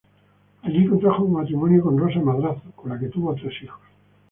Allí 0.63 0.87
contrajo 0.87 1.27
matrimonio 1.27 1.79
con 1.83 1.95
Rosa 1.95 2.19
Madrazo 2.21 2.71
con 2.75 2.89
la 2.89 2.97
que 2.97 3.09
tuvo 3.09 3.35
tres 3.35 3.53
hijos. 3.61 3.81